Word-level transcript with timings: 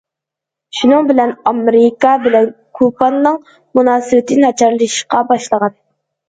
شۇنىڭ 0.77 1.09
بىلەن 1.09 1.33
ئامېرىكا 1.51 2.13
بىلەن 2.23 2.47
كۇبانىڭ 2.79 3.37
مۇناسىۋىتى 3.81 4.39
ناچارلىشىشقا 4.45 5.23
باشلىغان. 5.31 5.79